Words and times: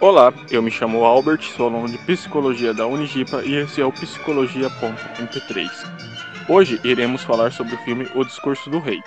Olá, 0.00 0.32
eu 0.48 0.62
me 0.62 0.70
chamo 0.70 1.04
Albert, 1.04 1.42
sou 1.42 1.66
aluno 1.66 1.88
de 1.88 1.98
Psicologia 1.98 2.72
da 2.72 2.86
Unigipa 2.86 3.42
e 3.44 3.56
esse 3.56 3.80
é 3.80 3.84
o 3.84 3.90
Psicologia.mp3. 3.90 5.68
Hoje 6.48 6.80
iremos 6.84 7.24
falar 7.24 7.50
sobre 7.50 7.74
o 7.74 7.78
filme 7.78 8.06
O 8.14 8.22
Discurso 8.22 8.70
do 8.70 8.78
Rei. 8.78 9.00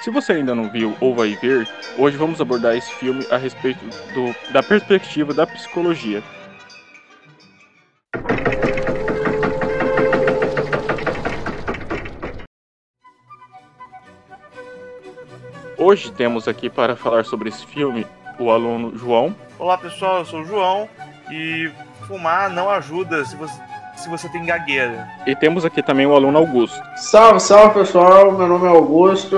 Se 0.00 0.10
você 0.10 0.32
ainda 0.32 0.54
não 0.54 0.70
viu 0.70 0.96
ou 0.98 1.14
vai 1.14 1.36
ver, 1.36 1.68
hoje 1.98 2.16
vamos 2.16 2.40
abordar 2.40 2.74
esse 2.74 2.90
filme 2.94 3.22
a 3.30 3.36
respeito 3.36 3.84
do, 4.14 4.34
da 4.50 4.62
perspectiva 4.62 5.34
da 5.34 5.46
psicologia. 5.46 6.22
Hoje 15.76 16.10
temos 16.12 16.48
aqui 16.48 16.70
para 16.70 16.96
falar 16.96 17.26
sobre 17.26 17.50
esse 17.50 17.66
filme 17.66 18.06
o 18.38 18.50
aluno 18.50 18.96
João. 18.96 19.36
Olá 19.60 19.76
pessoal, 19.76 20.20
eu 20.20 20.24
sou 20.24 20.40
o 20.40 20.44
João 20.46 20.88
e 21.30 21.70
fumar 22.06 22.48
não 22.48 22.70
ajuda 22.70 23.22
se 23.26 23.36
você, 23.36 23.60
se 23.94 24.08
você 24.08 24.26
tem 24.30 24.46
gagueira. 24.46 25.06
E 25.26 25.36
temos 25.36 25.66
aqui 25.66 25.82
também 25.82 26.06
o 26.06 26.14
aluno 26.14 26.38
Augusto. 26.38 26.80
Salve, 26.96 27.40
salve 27.40 27.74
pessoal, 27.74 28.32
meu 28.32 28.48
nome 28.48 28.64
é 28.66 28.70
Augusto, 28.70 29.36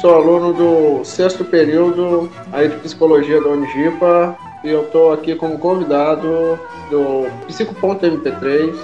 sou 0.00 0.14
aluno 0.14 0.54
do 0.54 1.04
sexto 1.04 1.44
período 1.44 2.32
aí 2.54 2.68
de 2.68 2.76
psicologia 2.76 3.38
da 3.42 3.50
Unigipa 3.50 4.34
e 4.64 4.70
eu 4.70 4.84
estou 4.84 5.12
aqui 5.12 5.34
como 5.34 5.58
convidado 5.58 6.58
do 6.88 7.26
Psico.mp3. 7.46 8.74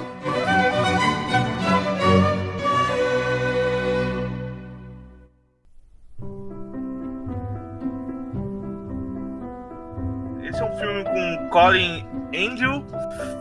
Colin 11.57 12.07
Angel 12.35 12.85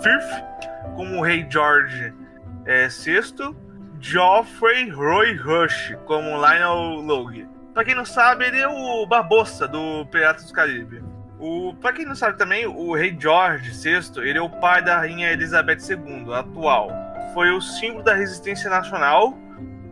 Firth 0.02 0.96
como 0.96 1.22
Rei 1.22 1.46
George 1.50 2.14
é, 2.66 2.88
VI, 2.88 3.54
Geoffrey 4.00 4.90
Roy 4.90 5.36
Rush 5.36 5.94
como 6.06 6.38
Lionel 6.38 7.02
Logue. 7.02 7.46
Pra 7.74 7.84
quem 7.84 7.94
não 7.94 8.06
sabe, 8.06 8.46
ele 8.46 8.62
é 8.62 8.70
o 8.70 9.06
Barbossa 9.06 9.68
do 9.68 10.06
Piratas 10.06 10.46
do 10.46 10.54
Caribe. 10.54 11.04
O, 11.38 11.74
pra 11.82 11.92
quem 11.92 12.06
não 12.06 12.16
sabe 12.16 12.38
também, 12.38 12.66
o 12.66 12.96
Rei 12.96 13.14
George 13.20 13.72
VI, 13.72 14.22
ele 14.22 14.38
é 14.40 14.42
o 14.42 14.50
pai 14.50 14.82
da 14.82 15.00
Rainha 15.00 15.34
Elizabeth 15.34 15.80
II, 15.90 16.34
atual. 16.34 16.90
Foi 17.34 17.52
o 17.52 17.60
símbolo 17.60 18.02
da 18.02 18.14
resistência 18.14 18.70
nacional 18.70 19.38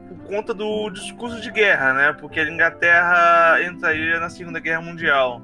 por 0.08 0.18
conta 0.30 0.54
do 0.54 0.90
discurso 0.92 1.42
de 1.42 1.52
guerra, 1.52 1.92
né? 1.92 2.14
Porque 2.14 2.40
a 2.40 2.50
Inglaterra 2.50 3.62
entraria 3.62 4.18
na 4.18 4.30
Segunda 4.30 4.62
Guerra 4.62 4.80
Mundial. 4.80 5.42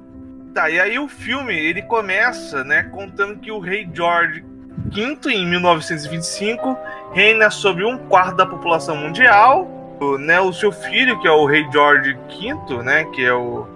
Tá, 0.54 0.68
e 0.68 0.80
aí 0.80 0.98
o 0.98 1.06
filme, 1.06 1.54
ele 1.54 1.80
começa, 1.82 2.64
né, 2.64 2.82
contando 2.84 3.38
que 3.38 3.52
o 3.52 3.60
rei 3.60 3.88
George 3.92 4.44
V, 4.92 5.30
em 5.32 5.46
1925, 5.46 6.76
reina 7.12 7.50
sobre 7.50 7.84
um 7.84 7.96
quarto 7.96 8.34
da 8.34 8.44
população 8.44 8.96
mundial, 8.96 9.68
o, 10.00 10.18
né, 10.18 10.40
o 10.40 10.52
seu 10.52 10.72
filho, 10.72 11.20
que 11.20 11.28
é 11.28 11.30
o 11.30 11.46
rei 11.46 11.64
George 11.70 12.16
V, 12.28 12.82
né, 12.82 13.04
que 13.04 13.24
é 13.24 13.32
o... 13.32 13.66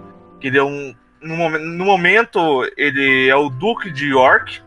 que 0.41 0.49
ele 0.49 0.59
é 0.59 0.65
um... 0.65 0.95
No 1.23 1.49
no 1.59 1.85
momento, 1.85 2.69
ele 2.77 3.29
é 3.29 3.37
o 3.37 3.49
duque 3.49 3.91
de 3.91 4.09
York, 4.09 4.61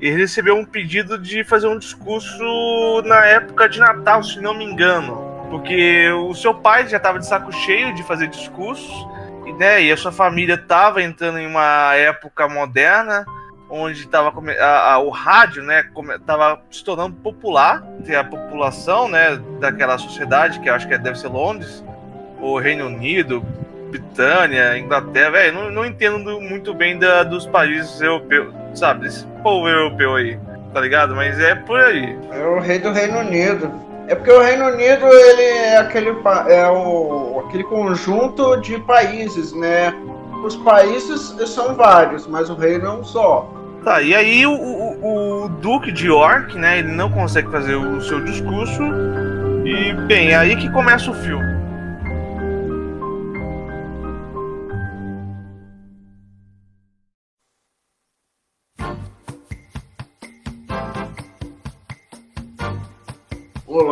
ele 0.00 0.16
recebeu 0.16 0.56
um 0.56 0.64
pedido 0.64 1.18
de 1.18 1.42
fazer 1.42 1.68
um 1.68 1.78
discurso 1.78 3.02
na 3.04 3.24
época 3.24 3.68
de 3.68 3.80
Natal, 3.80 4.22
se 4.22 4.40
não 4.40 4.54
me 4.54 4.64
engano, 4.64 5.46
porque 5.50 6.08
o 6.10 6.34
seu 6.34 6.54
pai 6.54 6.86
já 6.86 6.98
estava 6.98 7.18
de 7.18 7.26
saco 7.26 7.50
cheio 7.50 7.94
de 7.94 8.02
fazer 8.04 8.28
discursos, 8.28 8.90
né, 9.60 9.82
e 9.82 9.92
a 9.92 9.96
sua 9.98 10.10
família 10.10 10.54
estava 10.54 11.02
entrando 11.02 11.38
em 11.38 11.46
uma 11.46 11.94
época 11.94 12.48
moderna 12.48 13.26
onde 13.68 14.00
estava 14.00 14.32
o 15.04 15.10
rádio, 15.10 15.62
né, 15.62 15.84
estava 16.14 16.62
se 16.70 16.82
tornando 16.82 17.14
popular 17.16 17.86
entre 18.00 18.16
a 18.16 18.24
população, 18.24 19.06
né, 19.06 19.38
daquela 19.60 19.98
sociedade 19.98 20.60
que 20.60 20.68
acho 20.70 20.88
que 20.88 20.96
deve 20.96 21.18
ser 21.18 21.28
Londres, 21.28 21.84
ou 22.40 22.58
Reino 22.58 22.86
Unido, 22.86 23.44
Britânia, 23.90 24.78
Inglaterra, 24.78 25.30
velho, 25.32 25.52
não, 25.52 25.70
não 25.70 25.84
entendo 25.84 26.40
muito 26.40 26.72
bem 26.72 26.98
da, 26.98 27.22
dos 27.22 27.46
países 27.46 28.00
europeus, 28.00 28.54
sabe, 28.74 29.02
desse 29.02 29.26
povo 29.42 29.68
europeu 29.68 30.16
aí, 30.16 30.38
tá 30.72 30.80
ligado? 30.80 31.14
Mas 31.14 31.38
é 31.38 31.54
por 31.54 31.78
aí. 31.78 32.18
É 32.32 32.46
o 32.46 32.60
rei 32.60 32.78
do 32.78 32.92
Reino 32.92 33.18
Unido. 33.18 33.89
É 34.10 34.14
porque 34.16 34.32
o 34.32 34.42
Reino 34.42 34.66
Unido 34.66 35.06
ele 35.06 35.42
é 35.42 35.76
aquele, 35.76 36.10
é 36.48 36.68
o, 36.68 37.44
aquele 37.46 37.62
conjunto 37.62 38.56
de 38.56 38.76
países, 38.80 39.52
né? 39.52 39.94
Os 40.44 40.56
países 40.56 41.32
são 41.46 41.76
vários, 41.76 42.26
mas 42.26 42.50
o 42.50 42.56
reino 42.56 42.86
é 42.86 42.90
um 42.90 43.04
só. 43.04 43.48
Tá, 43.84 44.02
e 44.02 44.12
aí 44.12 44.44
o, 44.44 44.52
o, 44.52 45.44
o 45.44 45.48
Duque 45.48 45.92
de 45.92 46.08
York, 46.08 46.58
né? 46.58 46.80
Ele 46.80 46.90
não 46.90 47.08
consegue 47.08 47.52
fazer 47.52 47.76
o 47.76 48.00
seu 48.02 48.20
discurso. 48.24 48.82
E, 49.64 49.92
bem, 50.08 50.30
é 50.30 50.36
aí 50.36 50.56
que 50.56 50.68
começa 50.72 51.08
o 51.08 51.14
filme. 51.14 51.49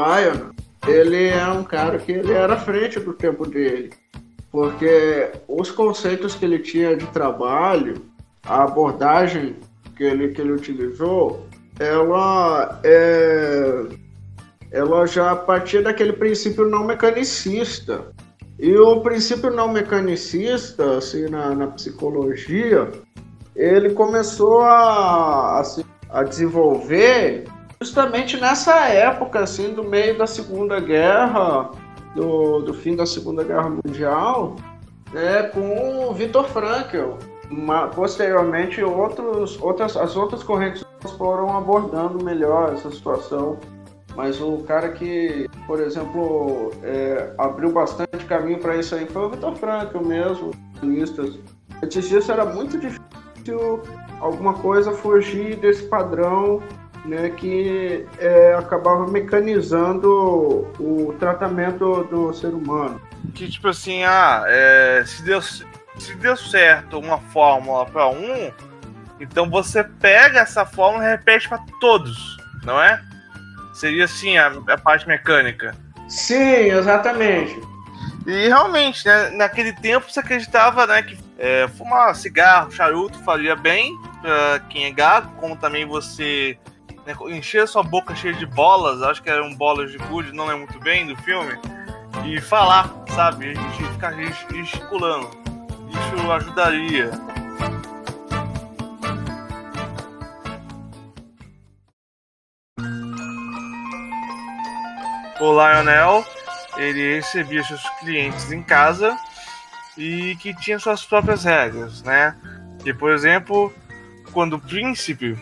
Lion, 0.09 0.53
ele 0.87 1.29
é 1.29 1.47
um 1.49 1.63
cara 1.63 1.99
que 1.99 2.13
ele 2.13 2.33
era 2.33 2.55
à 2.55 2.59
frente 2.59 2.99
do 2.99 3.13
tempo 3.13 3.47
dele, 3.47 3.91
porque 4.51 5.31
os 5.47 5.71
conceitos 5.71 6.35
que 6.35 6.45
ele 6.45 6.59
tinha 6.61 6.97
de 6.97 7.07
trabalho, 7.09 7.95
a 8.45 8.65
abordagem 8.65 9.57
que 9.97 10.05
ele, 10.05 10.29
que 10.29 10.41
ele 10.41 10.53
utilizou, 10.53 11.47
ela 11.79 12.81
é, 12.85 13.87
ela 14.71 15.07
já 15.07 15.37
partia 15.37 15.83
daquele 15.83 16.13
princípio 16.13 16.67
não 16.67 16.85
mecanicista. 16.85 18.07
E 18.59 18.77
o 18.77 19.01
princípio 19.01 19.51
não 19.51 19.69
mecanicista, 19.69 20.97
assim, 20.97 21.29
na, 21.29 21.55
na 21.55 21.67
psicologia, 21.69 22.91
ele 23.55 23.91
começou 23.91 24.63
a, 24.63 25.61
a, 25.61 25.63
a 26.11 26.23
desenvolver 26.23 27.45
justamente 27.81 28.37
nessa 28.37 28.89
época, 28.89 29.41
assim, 29.41 29.73
do 29.73 29.85
meio 29.85 30.19
da 30.19 30.27
Segunda 30.27 30.81
Guerra, 30.81 31.71
do, 32.15 32.61
do 32.61 32.75
fim 32.75 32.97
da 32.97 33.07
Segunda 33.07 33.45
Guerra 33.45 33.71
Mundial, 33.71 34.57
né, 35.13 35.45
com 35.45 36.09
o 36.09 36.13
Viktor 36.13 36.45
Frankl. 36.49 37.15
Uma, 37.51 37.89
posteriormente, 37.89 38.83
outros, 38.83 39.61
outras, 39.63 39.97
as 39.97 40.17
outras 40.17 40.43
correntes 40.43 40.85
foram 41.17 41.57
abordando 41.57 42.23
melhor 42.23 42.75
essa 42.75 42.91
situação. 42.91 43.59
Mas 44.15 44.41
o 44.41 44.59
cara 44.65 44.91
que, 44.91 45.49
por 45.67 45.81
exemplo, 45.81 46.73
é, 46.83 47.33
abriu 47.39 47.73
bastante 47.73 48.25
caminho 48.27 48.59
para 48.59 48.77
isso 48.77 48.95
aí 48.95 49.07
foi 49.07 49.23
o 49.23 49.31
Viktor 49.31 49.55
Frankl 49.55 50.01
mesmo. 50.01 50.51
Antes 51.83 52.09
disso 52.09 52.33
era 52.33 52.45
muito 52.45 52.79
difícil 52.79 53.81
alguma 54.21 54.55
coisa 54.55 54.91
fugir 54.93 55.57
desse 55.57 55.85
padrão 55.85 56.61
né, 57.09 57.31
que 57.31 58.07
é, 58.19 58.55
acabava 58.55 59.07
mecanizando 59.07 60.69
o 60.79 61.17
tratamento 61.19 62.05
do 62.05 62.33
ser 62.35 62.49
humano. 62.49 63.01
Que 63.35 63.49
tipo 63.49 63.69
assim, 63.69 64.05
ah, 64.05 64.45
é, 64.47 65.03
se, 65.07 65.23
deu, 65.23 65.41
se 65.41 66.15
deu 66.21 66.37
certo 66.37 66.99
uma 66.99 67.19
fórmula 67.19 67.87
para 67.87 68.09
um, 68.09 68.53
então 69.19 69.49
você 69.49 69.83
pega 69.83 70.41
essa 70.41 70.67
fórmula 70.67 71.05
e 71.05 71.09
repete 71.09 71.49
para 71.49 71.61
todos, 71.81 72.37
não 72.63 72.81
é? 72.81 73.03
Seria 73.73 74.05
assim 74.05 74.37
a, 74.37 74.53
a, 74.69 74.79
parte 74.79 75.09
mecânica. 75.09 75.75
Sim, 76.09 76.71
exatamente. 76.71 77.59
E 78.27 78.49
realmente, 78.49 79.07
né, 79.07 79.31
naquele 79.31 79.73
tempo 79.73 80.11
você 80.11 80.21
acreditava 80.21 80.87
né, 80.87 81.03
que 81.03 81.19
é, 81.39 81.69
fumar 81.69 82.15
cigarro, 82.15 82.71
charuto 82.71 83.19
faria 83.21 83.57
bem 83.57 83.97
para 84.21 84.61
quem 84.69 84.85
é 84.85 84.91
gago, 84.91 85.33
como 85.37 85.57
também 85.57 85.87
você 85.87 86.59
né, 87.09 87.17
encher 87.31 87.67
sua 87.67 87.83
boca 87.83 88.15
cheia 88.15 88.35
de 88.35 88.45
bolas, 88.45 89.03
acho 89.03 89.23
que 89.23 89.31
eram 89.31 89.55
bolas 89.55 89.91
de 89.91 89.97
gude, 89.97 90.31
não 90.33 90.45
lembro 90.45 90.67
muito 90.71 90.79
bem 90.81 91.07
do 91.07 91.17
filme, 91.23 91.59
e 92.27 92.39
falar, 92.39 92.93
sabe? 93.15 93.55
Gente 93.55 93.85
ficar 93.93 94.13
gesticulando. 94.13 95.31
Isso 95.89 96.31
ajudaria. 96.31 97.11
O 105.41 105.53
Lionel, 105.53 106.27
ele 106.77 107.15
recebia 107.17 107.63
seus 107.63 107.89
clientes 108.01 108.53
em 108.53 108.63
casa 108.63 109.17
e 109.97 110.37
que 110.37 110.53
tinha 110.55 110.79
suas 110.79 111.07
próprias 111.07 111.45
regras, 111.45 112.03
né? 112.03 112.37
E, 112.85 112.93
por 112.93 113.13
exemplo, 113.13 113.73
quando 114.33 114.55
o 114.55 114.61
príncipe 114.61 115.37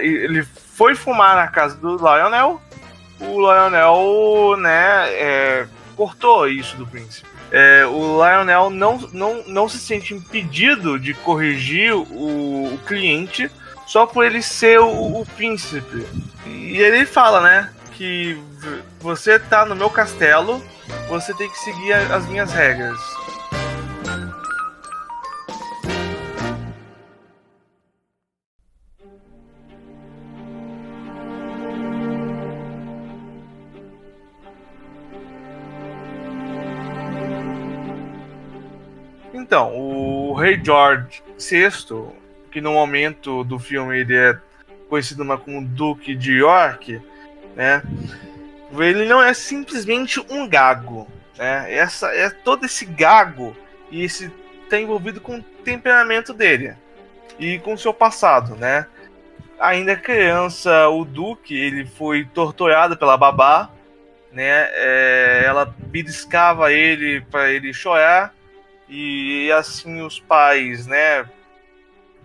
ele 0.00 0.42
foi 0.74 0.94
fumar 0.94 1.36
na 1.36 1.48
casa 1.48 1.76
do 1.76 1.96
Lionel, 1.96 2.60
o 3.20 3.40
Lionel, 3.40 4.56
né, 4.58 5.12
é, 5.12 5.66
cortou 5.96 6.48
isso 6.48 6.76
do 6.76 6.86
príncipe. 6.86 7.28
É, 7.52 7.84
o 7.84 8.16
Lionel 8.16 8.70
não, 8.70 8.98
não, 9.12 9.44
não 9.46 9.68
se 9.68 9.78
sente 9.78 10.14
impedido 10.14 10.98
de 10.98 11.12
corrigir 11.14 11.92
o, 11.92 12.74
o 12.74 12.78
cliente 12.86 13.50
só 13.86 14.06
por 14.06 14.24
ele 14.24 14.40
ser 14.40 14.78
o, 14.80 15.20
o 15.20 15.26
príncipe. 15.36 16.06
E 16.46 16.78
ele 16.78 17.04
fala, 17.04 17.40
né? 17.40 17.70
Que 17.92 18.40
você 19.00 19.38
tá 19.38 19.66
no 19.66 19.74
meu 19.74 19.90
castelo, 19.90 20.64
você 21.08 21.34
tem 21.34 21.50
que 21.50 21.58
seguir 21.58 21.92
as 21.92 22.24
minhas 22.26 22.52
regras. 22.52 22.98
Então, 39.40 39.74
o 39.74 40.34
rei 40.34 40.60
George 40.62 41.22
VI, 41.38 41.70
que 42.52 42.60
no 42.60 42.74
momento 42.74 43.42
do 43.42 43.58
filme 43.58 43.98
ele 43.98 44.14
é 44.14 44.38
conhecido 44.86 45.24
como 45.38 45.64
Duque 45.64 46.14
de 46.14 46.34
York, 46.34 47.00
né? 47.56 47.82
Ele 48.78 49.06
não 49.06 49.22
é 49.22 49.32
simplesmente 49.32 50.20
um 50.28 50.46
gago, 50.46 51.08
né? 51.38 51.72
Essa 51.72 52.08
é 52.14 52.28
todo 52.28 52.66
esse 52.66 52.84
gago 52.84 53.56
e 53.90 54.04
esse 54.04 54.30
tá 54.68 54.78
envolvido 54.78 55.22
com 55.22 55.38
o 55.38 55.42
temperamento 55.42 56.34
dele 56.34 56.74
e 57.38 57.58
com 57.60 57.72
o 57.72 57.78
seu 57.78 57.94
passado, 57.94 58.54
né? 58.56 58.86
Ainda 59.58 59.96
criança, 59.96 60.86
o 60.88 61.02
Duque 61.02 61.56
ele 61.56 61.86
foi 61.86 62.24
torturado 62.26 62.94
pela 62.94 63.16
babá, 63.16 63.70
né? 64.30 64.68
É, 64.74 65.44
ela 65.46 65.64
beliscava 65.64 66.70
ele 66.70 67.22
para 67.22 67.50
ele 67.50 67.72
chorar 67.72 68.34
e 68.90 69.52
assim 69.52 70.02
os 70.02 70.18
pais, 70.18 70.84
né, 70.86 71.24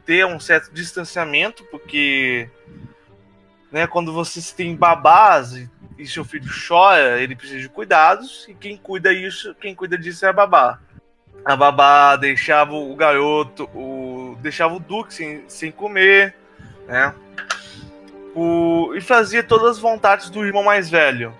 ter 0.04 0.26
um 0.26 0.40
certo 0.40 0.74
distanciamento, 0.74 1.64
porque 1.66 2.50
né, 3.72 3.86
quando 3.86 4.12
você 4.12 4.42
tem 4.56 4.76
babás 4.76 5.54
e, 5.54 5.70
e 5.98 6.08
seu 6.08 6.26
filho 6.26 6.50
chora, 6.68 7.22
ele 7.22 7.36
precisa 7.36 7.60
de 7.60 7.70
cuidados, 7.70 8.48
e 8.50 8.56
quem 8.56 8.76
cuida 8.76 9.14
isso, 9.14 9.54
quem 9.56 9.76
cuida 9.76 9.96
disso 9.96 10.26
é 10.26 10.30
a 10.30 10.34
babá. 10.34 10.80
A 11.44 11.56
babá 11.56 12.16
deixava 12.16 12.74
o 12.74 12.96
garoto, 12.96 13.66
o, 13.76 14.36
deixava 14.42 14.74
o 14.74 14.80
Duque 14.80 15.14
sem, 15.14 15.44
sem 15.48 15.72
comer, 15.72 16.36
né? 16.88 17.14
O, 18.34 18.92
e 18.96 19.02
fazia 19.02 19.44
todas 19.44 19.72
as 19.72 19.80
vontades 19.80 20.32
do 20.32 20.44
irmão 20.44 20.64
mais 20.64 20.90
velho. 20.90 21.34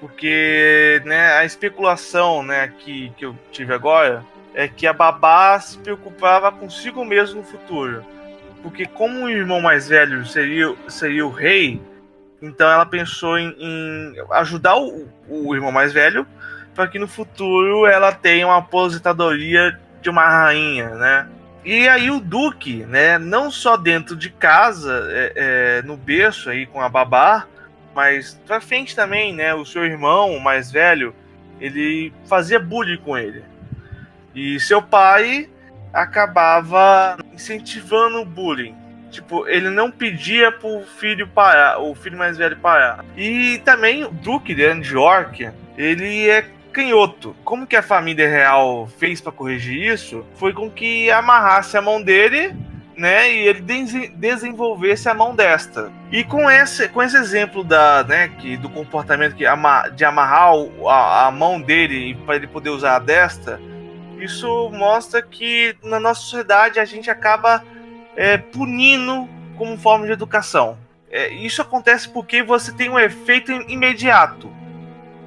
Porque 0.00 1.00
né, 1.04 1.34
a 1.34 1.44
especulação 1.44 2.42
né, 2.42 2.72
que, 2.78 3.10
que 3.10 3.24
eu 3.24 3.36
tive 3.52 3.72
agora 3.74 4.24
é 4.54 4.68
que 4.68 4.86
a 4.86 4.92
babá 4.92 5.58
se 5.60 5.78
preocupava 5.78 6.52
consigo 6.52 7.04
mesmo 7.04 7.40
no 7.40 7.46
futuro. 7.46 8.04
Porque 8.62 8.86
como 8.86 9.24
o 9.24 9.28
irmão 9.28 9.60
mais 9.60 9.88
velho 9.88 10.24
seria, 10.24 10.74
seria 10.88 11.26
o 11.26 11.30
rei, 11.30 11.80
então 12.40 12.68
ela 12.68 12.86
pensou 12.86 13.38
em, 13.38 13.54
em 13.58 14.14
ajudar 14.32 14.76
o, 14.76 15.08
o, 15.28 15.54
irmão 15.54 15.72
mais 15.72 15.92
velho 15.92 16.26
para 16.74 16.88
que 16.88 16.98
no 16.98 17.08
futuro 17.08 17.86
ela 17.86 18.12
tenha 18.12 18.46
uma 18.46 18.58
aposentadoria 18.58 19.78
de 20.00 20.10
uma 20.10 20.26
rainha, 20.26 20.90
né? 20.90 21.28
E 21.64 21.88
aí 21.88 22.10
o 22.10 22.18
Duque, 22.18 22.84
né, 22.86 23.18
não 23.18 23.48
só 23.48 23.76
dentro 23.76 24.16
de 24.16 24.30
casa, 24.30 25.06
é, 25.10 25.32
é, 25.36 25.82
no 25.82 25.96
berço 25.96 26.50
aí 26.50 26.66
com 26.66 26.80
a 26.80 26.88
babá, 26.88 27.46
mas 27.94 28.34
pra 28.46 28.60
frente 28.60 28.96
também, 28.96 29.32
né, 29.32 29.54
o 29.54 29.64
seu 29.64 29.84
irmão 29.84 30.40
mais 30.40 30.72
velho, 30.72 31.14
ele 31.60 32.12
fazia 32.26 32.58
bullying 32.58 32.96
com 32.96 33.16
ele. 33.16 33.44
E 34.34 34.58
seu 34.60 34.82
pai 34.82 35.48
acabava 35.92 37.18
incentivando 37.32 38.20
o 38.20 38.24
bullying. 38.24 38.74
Tipo, 39.10 39.46
ele 39.46 39.68
não 39.68 39.90
pedia 39.90 40.50
pro 40.50 40.82
filho 40.98 41.28
parar, 41.28 41.78
o 41.78 41.94
filho 41.94 42.16
mais 42.16 42.38
velho 42.38 42.56
parar. 42.56 43.04
E 43.14 43.60
também 43.62 44.04
o 44.04 44.10
Duque 44.10 44.54
de 44.54 44.94
York, 44.94 45.50
ele 45.76 46.30
é 46.30 46.46
canhoto. 46.72 47.36
Como 47.44 47.66
que 47.66 47.76
a 47.76 47.82
família 47.82 48.26
real 48.26 48.88
fez 48.98 49.20
para 49.20 49.30
corrigir 49.30 49.92
isso? 49.92 50.24
Foi 50.36 50.54
com 50.54 50.70
que 50.70 51.10
amarrasse 51.10 51.76
a 51.76 51.82
mão 51.82 52.00
dele, 52.02 52.56
né, 52.96 53.30
e 53.30 53.48
ele 53.48 53.60
desenvolvesse 54.14 55.08
a 55.08 55.14
mão 55.14 55.34
desta. 55.34 55.92
E 56.10 56.24
com 56.24 56.50
esse, 56.50 56.88
com 56.88 57.02
esse 57.02 57.16
exemplo 57.16 57.62
da, 57.62 58.04
né, 58.04 58.28
que 58.38 58.56
do 58.56 58.70
comportamento 58.70 59.34
que 59.34 59.44
de 59.94 60.04
amarrar 60.04 60.52
a, 60.88 61.26
a 61.26 61.30
mão 61.30 61.60
dele 61.60 62.14
para 62.24 62.36
ele 62.36 62.46
poder 62.46 62.70
usar 62.70 62.96
a 62.96 62.98
desta, 62.98 63.60
isso 64.22 64.70
mostra 64.70 65.20
que 65.20 65.76
na 65.82 65.98
nossa 65.98 66.20
sociedade 66.20 66.78
a 66.78 66.84
gente 66.84 67.10
acaba 67.10 67.64
é, 68.16 68.36
punindo 68.36 69.28
como 69.56 69.76
forma 69.76 70.06
de 70.06 70.12
educação. 70.12 70.78
É, 71.10 71.28
isso 71.28 71.60
acontece 71.60 72.08
porque 72.08 72.42
você 72.42 72.72
tem 72.72 72.88
um 72.88 72.98
efeito 72.98 73.52
imediato. 73.52 74.50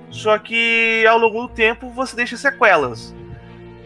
Só 0.09 0.37
que 0.37 1.05
ao 1.07 1.17
longo 1.17 1.41
do 1.41 1.49
tempo 1.49 1.89
você 1.89 2.15
deixa 2.15 2.37
sequelas. 2.37 3.13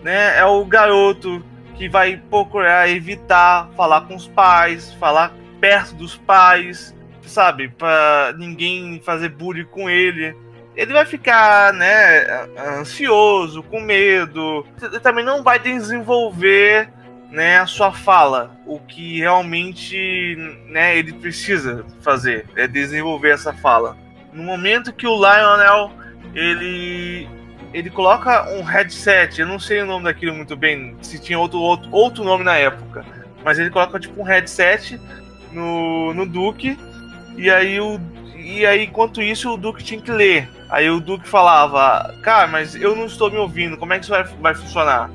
Né? 0.03 0.37
É 0.37 0.45
o 0.45 0.63
garoto 0.63 1.43
que 1.75 1.89
vai 1.89 2.17
procurar 2.17 2.89
evitar 2.89 3.69
falar 3.75 4.01
com 4.01 4.15
os 4.15 4.27
pais, 4.27 4.93
falar 4.93 5.33
perto 5.59 5.95
dos 5.95 6.15
pais, 6.17 6.95
sabe? 7.23 7.69
Para 7.69 8.33
ninguém 8.37 9.01
fazer 9.03 9.29
bullying 9.29 9.65
com 9.65 9.89
ele 9.89 10.35
ele 10.79 10.93
vai 10.93 11.05
ficar, 11.05 11.73
né, 11.73 12.47
ansioso, 12.79 13.61
com 13.63 13.81
medo. 13.81 14.65
Ele 14.81 14.99
também 15.01 15.25
não 15.25 15.43
vai 15.43 15.59
desenvolver, 15.59 16.89
né, 17.29 17.59
a 17.59 17.65
sua 17.65 17.91
fala, 17.91 18.57
o 18.65 18.79
que 18.79 19.19
realmente, 19.19 20.37
né, 20.67 20.97
ele 20.97 21.11
precisa 21.11 21.85
fazer, 21.99 22.45
é 22.55 22.65
desenvolver 22.65 23.31
essa 23.31 23.51
fala. 23.51 23.97
No 24.31 24.41
momento 24.41 24.93
que 24.93 25.05
o 25.05 25.15
Lionel 25.15 25.91
ele 26.33 27.27
ele 27.73 27.89
coloca 27.89 28.49
um 28.49 28.63
headset, 28.63 29.41
eu 29.41 29.47
não 29.47 29.59
sei 29.59 29.81
o 29.81 29.85
nome 29.85 30.05
daquilo 30.05 30.33
muito 30.33 30.55
bem, 30.55 30.95
se 31.01 31.19
tinha 31.19 31.37
outro, 31.37 31.59
outro, 31.59 31.89
outro 31.91 32.23
nome 32.23 32.43
na 32.43 32.55
época, 32.55 33.05
mas 33.43 33.59
ele 33.59 33.69
coloca 33.69 33.99
tipo 33.99 34.19
um 34.19 34.23
headset 34.23 34.99
no, 35.51 36.13
no 36.13 36.25
Duke 36.25 36.79
e 37.37 37.51
aí 37.51 37.79
o 37.79 37.99
e 38.57 38.65
aí 38.65 38.85
enquanto 38.85 39.21
isso 39.21 39.53
o 39.53 39.57
Duke 39.57 39.83
tinha 39.83 40.01
que 40.01 40.11
ler 40.11 40.49
Aí 40.69 40.89
o 40.89 40.99
Duke 40.99 41.27
falava, 41.27 42.13
cara, 42.21 42.45
mas 42.45 42.75
eu 42.75 42.95
não 42.95 43.07
estou 43.07 43.31
me 43.31 43.37
ouvindo, 43.37 43.75
como 43.75 43.91
é 43.91 43.97
que 43.97 44.05
isso 44.05 44.11
vai, 44.11 44.23
vai 44.23 44.53
funcionar? 44.53 45.09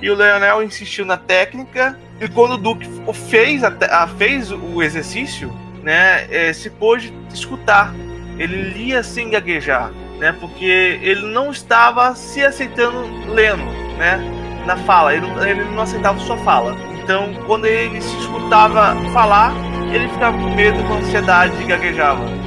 E 0.00 0.10
o 0.10 0.14
Leonel 0.14 0.62
insistiu 0.62 1.06
na 1.06 1.16
técnica, 1.16 1.98
e 2.20 2.28
quando 2.28 2.52
o 2.52 2.58
Duke 2.58 2.86
fez, 3.30 3.64
a, 3.64 3.72
a 3.90 4.06
fez 4.06 4.52
o 4.52 4.82
exercício, 4.82 5.50
né, 5.82 6.26
é, 6.30 6.52
se 6.52 6.68
pôde 6.68 7.14
escutar. 7.32 7.94
Ele 8.38 8.70
lia 8.72 9.02
sem 9.02 9.30
gaguejar, 9.30 9.90
né, 10.18 10.36
porque 10.38 10.98
ele 11.02 11.22
não 11.22 11.50
estava 11.50 12.14
se 12.14 12.44
aceitando 12.44 13.08
lendo, 13.26 13.64
né, 13.96 14.20
na 14.66 14.76
fala, 14.76 15.14
ele, 15.14 15.26
ele 15.48 15.64
não 15.64 15.82
aceitava 15.82 16.18
sua 16.20 16.36
fala. 16.38 16.76
Então, 17.02 17.32
quando 17.46 17.64
ele 17.64 18.02
se 18.02 18.14
escutava 18.18 18.94
falar, 19.14 19.54
ele 19.94 20.08
ficava 20.08 20.36
com 20.36 20.54
medo, 20.54 20.82
com 20.86 20.94
ansiedade 20.94 21.54
e 21.62 21.64
gaguejava. 21.64 22.39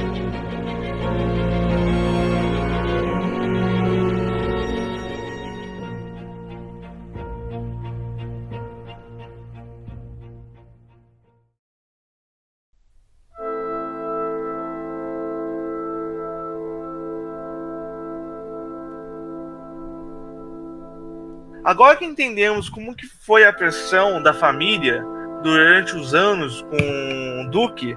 Agora 21.64 21.96
que 21.96 22.04
entendemos 22.04 22.68
como 22.68 22.94
que 22.94 23.06
foi 23.06 23.46
a 23.46 23.52
pressão 23.52 24.22
da 24.22 24.34
família 24.34 25.02
durante 25.42 25.96
os 25.96 26.14
anos 26.14 26.62
com 26.62 27.42
o 27.42 27.50
Duque, 27.50 27.96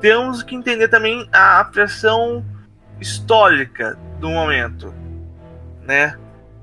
temos 0.00 0.42
que 0.42 0.54
entender 0.54 0.88
também 0.88 1.26
a 1.32 1.64
pressão 1.64 2.44
histórica 3.00 3.98
do 4.20 4.28
momento, 4.28 4.94
né? 5.82 6.18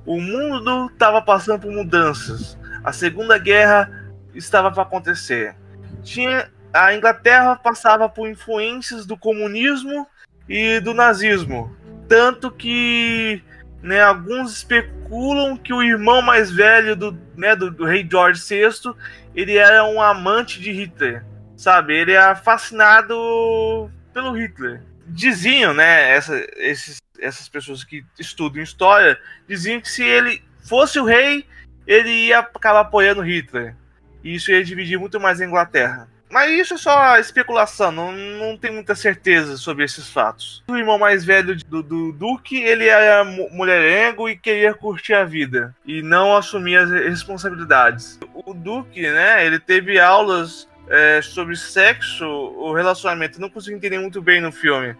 O 0.06 0.22
mundo 0.22 0.92
estava 0.92 1.22
passando 1.22 1.62
por 1.62 1.72
mudanças. 1.72 2.58
A 2.84 2.92
Segunda 2.92 3.38
Guerra 3.40 3.90
estava 4.36 4.72
para 4.72 4.84
acontecer. 4.84 5.56
Tinha 6.04 6.52
a 6.74 6.94
Inglaterra 6.94 7.56
passava 7.56 8.10
por 8.10 8.28
influências 8.28 9.06
do 9.06 9.16
comunismo 9.16 10.08
e 10.50 10.80
do 10.80 10.94
nazismo, 10.94 11.76
tanto 12.08 12.52
que 12.52 13.44
né, 13.84 14.02
alguns 14.02 14.56
especulam 14.56 15.58
que 15.58 15.74
o 15.74 15.84
irmão 15.84 16.22
mais 16.22 16.50
velho 16.50 16.96
do, 16.96 17.20
né, 17.36 17.54
do, 17.54 17.70
do, 17.70 17.84
rei 17.84 18.08
George 18.10 18.42
VI 18.42 18.96
ele 19.36 19.58
era 19.58 19.84
um 19.84 20.02
amante 20.02 20.62
de 20.62 20.72
Hitler, 20.72 21.26
sabe? 21.58 21.94
Ele 21.94 22.14
era 22.14 22.34
fascinado 22.34 23.92
pelo 24.14 24.32
Hitler. 24.32 24.82
Diziam, 25.06 25.74
né, 25.74 26.12
essa, 26.12 26.48
esses, 26.56 27.02
essas 27.20 27.50
pessoas 27.50 27.84
que 27.84 28.06
estudam 28.18 28.64
história, 28.64 29.20
diziam 29.48 29.82
que 29.82 29.90
se 29.90 30.02
ele 30.02 30.42
fosse 30.66 30.98
o 30.98 31.04
rei, 31.04 31.46
ele 31.86 32.28
ia 32.28 32.40
acabar 32.40 32.80
apoiando 32.80 33.22
Hitler. 33.22 33.76
E 34.24 34.36
isso 34.36 34.50
ia 34.50 34.64
dividir 34.64 34.98
muito 34.98 35.20
mais 35.20 35.42
a 35.42 35.46
Inglaterra. 35.46 36.08
Mas 36.34 36.50
isso 36.50 36.74
é 36.74 36.78
só 36.78 37.20
especulação, 37.20 37.92
não, 37.92 38.12
não 38.12 38.58
tem 38.58 38.72
muita 38.72 38.96
certeza 38.96 39.56
sobre 39.56 39.86
esses 39.86 40.10
fatos. 40.10 40.64
O 40.68 40.76
irmão 40.76 40.98
mais 40.98 41.24
velho 41.24 41.56
do, 41.64 41.84
do 41.84 42.12
Duke, 42.12 42.60
ele 42.60 42.88
era 42.88 43.24
mulherengo 43.24 44.28
e 44.28 44.36
queria 44.36 44.74
curtir 44.74 45.14
a 45.14 45.24
vida 45.24 45.76
e 45.86 46.02
não 46.02 46.36
assumir 46.36 46.78
as 46.78 46.90
responsabilidades. 46.90 48.20
O 48.34 48.52
Duke, 48.52 49.00
né, 49.00 49.46
ele 49.46 49.60
teve 49.60 50.00
aulas 50.00 50.68
é, 50.90 51.22
sobre 51.22 51.56
sexo, 51.56 52.26
o 52.26 52.74
relacionamento, 52.74 53.40
não 53.40 53.48
consigo 53.48 53.78
entender 53.78 54.00
muito 54.00 54.20
bem 54.20 54.42
no 54.42 54.52
filme. 54.52 54.96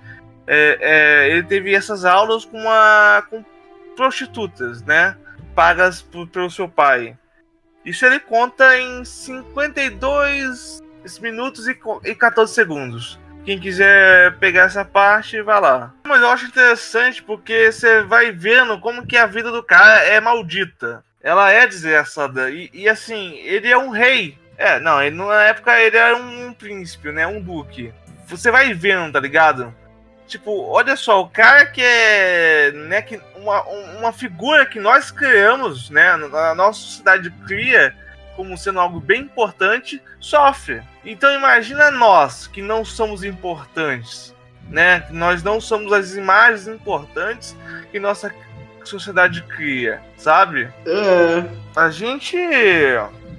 É, 0.46 0.78
é, 0.80 1.30
ele 1.32 1.42
teve 1.42 1.74
essas 1.74 2.06
aulas 2.06 2.46
com, 2.46 2.60
uma, 2.60 3.26
com 3.28 3.44
prostitutas, 3.96 4.84
né, 4.84 5.18
pagas 5.56 6.00
pelo 6.32 6.52
seu 6.52 6.70
pai. 6.70 7.18
Isso 7.84 8.06
ele 8.06 8.20
conta 8.20 8.78
em 8.78 9.04
52 9.04 10.83
minutos 11.20 11.68
e, 11.68 11.78
e 12.06 12.16
14 12.16 12.54
segundos. 12.54 13.20
Quem 13.46 13.60
quiser 13.60 14.38
pegar 14.38 14.64
essa 14.64 14.86
parte, 14.86 15.42
vai 15.42 15.60
lá. 15.60 15.94
Mas 16.06 16.22
eu 16.22 16.30
acho 16.30 16.46
interessante 16.46 17.22
porque 17.22 17.72
você 17.72 18.02
vai 18.02 18.32
vendo 18.32 18.80
como 18.80 19.06
que 19.06 19.18
a 19.18 19.26
vida 19.26 19.52
do 19.52 19.62
cara 19.62 20.06
é 20.06 20.20
maldita. 20.22 21.04
Ela 21.22 21.52
é 21.52 21.68
desgraçada. 21.68 22.50
E, 22.50 22.70
e 22.74 22.88
assim, 22.88 23.34
ele 23.40 23.70
é 23.70 23.78
um 23.78 23.90
rei. 23.90 24.38
É, 24.58 24.80
não, 24.80 25.02
ele, 25.02 25.16
na 25.16 25.44
época 25.44 25.78
ele 25.80 25.98
era 25.98 26.16
um, 26.16 26.48
um 26.48 26.54
príncipe, 26.54 27.12
né? 27.12 27.28
Um 27.28 27.42
duque. 27.42 27.94
Você 28.28 28.50
vai 28.50 28.74
vendo, 28.74 29.12
tá 29.12 29.20
ligado? 29.20 29.74
Tipo, 30.26 30.68
olha 30.68 30.96
só, 30.96 31.22
o 31.22 31.30
cara 31.30 31.66
que 31.66 31.82
é. 31.82 32.72
Né, 32.72 33.02
que 33.02 33.20
uma, 33.36 33.62
uma 33.98 34.14
figura 34.14 34.66
que 34.66 34.80
nós 34.80 35.12
criamos, 35.12 35.90
né? 35.90 36.12
A 36.12 36.56
nossa 36.56 36.80
sociedade 36.80 37.30
cria 37.46 37.94
como 38.36 38.58
sendo 38.58 38.80
algo 38.80 39.00
bem 39.00 39.22
importante, 39.22 40.02
sofre. 40.20 40.82
Então 41.06 41.34
imagina 41.34 41.92
nós 41.92 42.48
que 42.48 42.62
não 42.62 42.84
somos 42.84 43.24
importantes, 43.24 44.34
né? 44.70 45.06
Nós 45.12 45.44
não 45.44 45.62
somos 45.62 45.92
as 45.94 46.16
imagens 46.16 46.68
importantes 46.68 47.56
que 47.92 48.00
nossa 48.00 48.34
sociedade 48.84 49.44
cria, 49.44 50.02
sabe? 50.18 50.70
É. 50.86 51.44
A 51.76 51.90
gente 51.90 52.38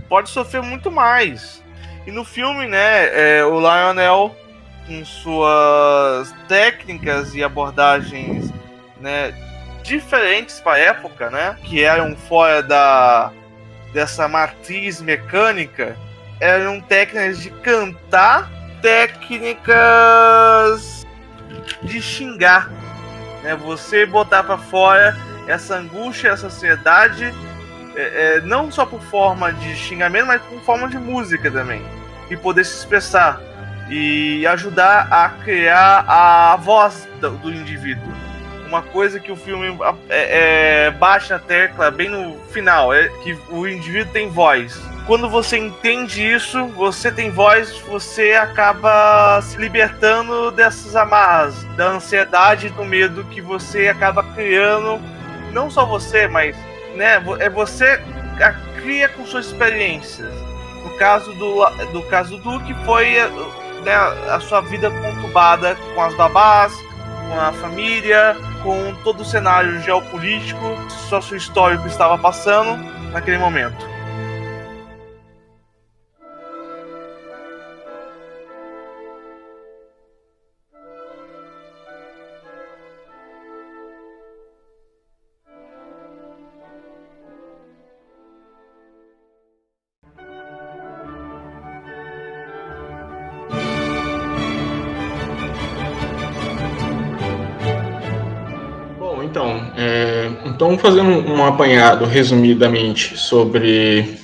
pode 0.08 0.30
sofrer 0.30 0.62
muito 0.62 0.90
mais. 0.90 1.62
E 2.06 2.10
no 2.10 2.24
filme, 2.24 2.66
né, 2.66 3.38
é, 3.38 3.44
o 3.44 3.58
Lionel, 3.58 4.36
com 4.86 5.04
suas 5.04 6.32
técnicas 6.46 7.34
e 7.34 7.42
abordagens, 7.42 8.52
né, 9.00 9.34
diferentes 9.82 10.60
para 10.60 10.74
a 10.74 10.78
época, 10.78 11.30
né, 11.30 11.56
que 11.64 11.82
eram 11.82 12.14
fora 12.16 12.62
da 12.62 13.32
dessa 13.94 14.28
matriz 14.28 15.00
mecânica 15.00 15.96
eram 16.40 16.80
técnicas 16.80 17.40
de 17.40 17.48
cantar, 17.50 18.50
técnicas 18.82 20.26
de 21.82 22.02
xingar, 22.02 22.68
né? 23.42 23.54
Você 23.54 24.04
botar 24.04 24.42
para 24.42 24.58
fora 24.58 25.16
essa 25.46 25.76
angústia, 25.76 26.30
essa 26.30 26.48
ansiedade, 26.48 27.32
é, 27.94 28.36
é, 28.36 28.40
não 28.40 28.70
só 28.70 28.84
por 28.84 29.00
forma 29.02 29.52
de 29.52 29.76
xingamento, 29.76 30.26
mas 30.26 30.42
por 30.42 30.60
forma 30.62 30.88
de 30.88 30.98
música 30.98 31.48
também, 31.50 31.82
e 32.28 32.36
poder 32.36 32.64
se 32.64 32.76
expressar 32.76 33.40
e 33.88 34.46
ajudar 34.46 35.06
a 35.10 35.28
criar 35.44 36.04
a 36.08 36.56
voz 36.56 37.08
do, 37.20 37.30
do 37.30 37.52
indivíduo 37.52 38.12
uma 38.74 38.82
coisa 38.82 39.20
que 39.20 39.30
o 39.30 39.36
filme 39.36 39.78
é, 40.08 40.86
é, 40.86 40.90
bate 40.90 41.30
na 41.30 41.38
tecla 41.38 41.90
bem 41.90 42.08
no 42.08 42.36
final, 42.50 42.92
é 42.92 43.08
que 43.22 43.38
o 43.48 43.66
indivíduo 43.66 44.12
tem 44.12 44.28
voz. 44.28 44.80
Quando 45.06 45.28
você 45.28 45.58
entende 45.58 46.24
isso, 46.24 46.66
você 46.68 47.12
tem 47.12 47.30
voz, 47.30 47.78
você 47.80 48.32
acaba 48.32 49.40
se 49.42 49.56
libertando 49.58 50.50
dessas 50.50 50.96
amarras, 50.96 51.62
da 51.76 51.88
ansiedade 51.88 52.70
do 52.70 52.84
medo 52.84 53.22
que 53.24 53.40
você 53.40 53.88
acaba 53.88 54.22
criando, 54.34 55.00
não 55.52 55.70
só 55.70 55.84
você, 55.86 56.26
mas 56.26 56.56
né, 56.96 57.22
é 57.38 57.48
você 57.48 58.00
cria 58.82 59.08
com 59.10 59.24
suas 59.24 59.46
experiências. 59.46 60.32
No 60.82 60.90
caso 60.98 61.32
do, 61.34 61.64
do 61.92 62.02
caso 62.04 62.38
do 62.38 62.58
que 62.60 62.74
foi 62.84 63.14
né, 63.84 63.94
a 64.30 64.40
sua 64.40 64.62
vida 64.62 64.90
conturbada 64.90 65.76
com 65.94 66.02
as 66.02 66.14
babás, 66.14 66.72
com 67.28 67.40
a 67.40 67.52
família, 67.52 68.36
com 68.64 68.94
todo 69.04 69.20
o 69.20 69.24
cenário 69.24 69.80
geopolítico, 69.82 70.58
sócio-histórico 71.08 71.84
que 71.84 71.90
estava 71.90 72.16
passando 72.18 72.82
naquele 73.12 73.38
momento. 73.38 73.93
Então, 100.44 100.78
fazendo 100.78 101.10
um 101.10 101.44
apanhado 101.44 102.04
resumidamente 102.04 103.16
sobre 103.16 104.18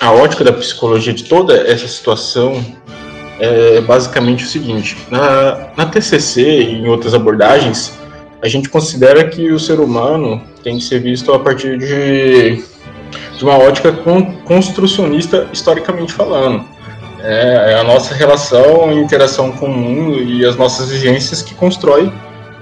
a 0.00 0.12
ótica 0.12 0.44
da 0.44 0.52
psicologia 0.52 1.12
de 1.12 1.24
toda 1.24 1.54
essa 1.54 1.86
situação, 1.86 2.64
é 3.38 3.80
basicamente 3.80 4.44
o 4.44 4.46
seguinte: 4.46 4.96
na, 5.10 5.68
na 5.76 5.86
TCC 5.86 6.42
e 6.42 6.74
em 6.74 6.86
outras 6.88 7.14
abordagens, 7.14 7.96
a 8.42 8.48
gente 8.48 8.68
considera 8.68 9.28
que 9.28 9.50
o 9.50 9.58
ser 9.58 9.80
humano 9.80 10.42
tem 10.62 10.78
que 10.78 10.84
ser 10.84 11.00
visto 11.00 11.32
a 11.32 11.38
partir 11.38 11.78
de, 11.78 12.62
de 13.36 13.44
uma 13.44 13.58
ótica 13.58 13.92
construcionista, 14.44 15.48
historicamente 15.52 16.12
falando. 16.12 16.64
É, 17.22 17.72
é 17.72 17.74
a 17.80 17.82
nossa 17.82 18.14
relação, 18.14 18.88
a 18.88 18.94
interação 18.94 19.50
com 19.52 19.66
o 19.66 19.76
mundo 19.76 20.22
e 20.22 20.44
as 20.44 20.56
nossas 20.56 20.90
exigências 20.90 21.42
que 21.42 21.54
constrói 21.54 22.12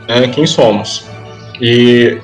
é, 0.09 0.29
quem 0.29 0.47
somos. 0.47 1.05
E 1.61 2.19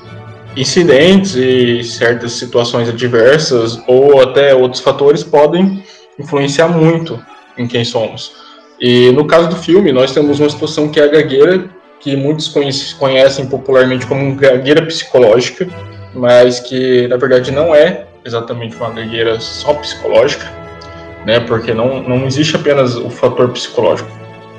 incidentes 0.56 1.34
e 1.34 1.82
certas 1.84 2.32
situações 2.32 2.88
adversas 2.88 3.80
ou 3.86 4.20
até 4.20 4.54
outros 4.54 4.82
fatores 4.82 5.22
podem 5.22 5.82
influenciar 6.18 6.68
muito 6.68 7.20
em 7.56 7.66
quem 7.66 7.84
somos. 7.84 8.32
E 8.80 9.10
no 9.12 9.26
caso 9.26 9.48
do 9.48 9.56
filme, 9.56 9.92
nós 9.92 10.12
temos 10.12 10.40
uma 10.40 10.48
situação 10.48 10.88
que 10.88 10.98
é 10.98 11.04
a 11.04 11.08
gagueira, 11.08 11.68
que 12.00 12.16
muitos 12.16 12.48
conhecem 12.98 13.46
popularmente 13.46 14.06
como 14.06 14.34
gagueira 14.34 14.84
psicológica, 14.86 15.68
mas 16.14 16.60
que 16.60 17.06
na 17.08 17.16
verdade 17.16 17.52
não 17.52 17.74
é 17.74 18.06
exatamente 18.24 18.76
uma 18.76 18.90
gagueira 18.90 19.38
só 19.38 19.74
psicológica, 19.74 20.50
né? 21.26 21.40
Porque 21.40 21.74
não, 21.74 22.02
não 22.02 22.26
existe 22.26 22.56
apenas 22.56 22.96
o 22.96 23.10
fator 23.10 23.50
psicológico, 23.50 24.10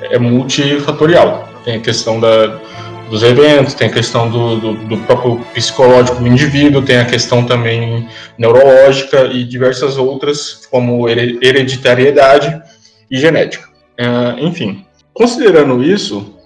é 0.02 0.18
multifatorial. 0.18 1.48
Tem 1.64 1.76
a 1.76 1.80
questão 1.80 2.20
da, 2.20 2.60
dos 3.12 3.22
eventos, 3.22 3.74
tem 3.74 3.88
a 3.88 3.92
questão 3.92 4.30
do, 4.30 4.56
do, 4.56 4.74
do, 4.86 4.96
próprio 5.00 5.36
psicológico 5.52 6.18
do 6.18 6.26
indivíduo, 6.26 6.80
tem 6.80 6.96
a 6.96 7.04
questão 7.04 7.44
também 7.44 8.08
neurológica 8.38 9.24
e 9.26 9.44
diversas 9.44 9.98
outras, 9.98 10.66
como 10.70 11.06
hereditariedade 11.06 12.58
e 13.10 13.18
genética. 13.18 13.68
É, 13.98 14.42
enfim, 14.42 14.86
considerando 15.12 15.84
isso, 15.84 16.38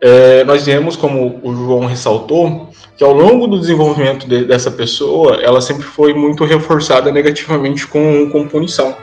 é, 0.00 0.42
nós 0.44 0.64
vemos, 0.64 0.96
como 0.96 1.40
o 1.42 1.54
João 1.54 1.84
ressaltou, 1.84 2.70
que 2.96 3.04
ao 3.04 3.12
longo 3.12 3.46
do 3.46 3.60
desenvolvimento 3.60 4.26
de, 4.26 4.46
dessa 4.46 4.70
pessoa, 4.70 5.42
ela 5.42 5.60
sempre 5.60 5.84
foi 5.84 6.14
muito 6.14 6.42
reforçada 6.46 7.12
negativamente 7.12 7.86
com, 7.86 8.30
com 8.30 8.48
punição. 8.48 8.96